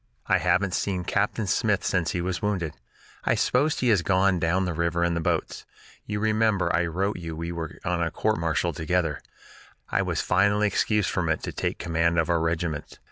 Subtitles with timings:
[0.25, 2.73] "I haven't seen Captain Smith since he was wounded.
[3.23, 5.63] I suppose he has gone down the river in the boats.
[6.07, 9.21] You remember I wrote you we were on a court martial together;
[9.91, 12.97] I was finally excused from it to take command of our regiment.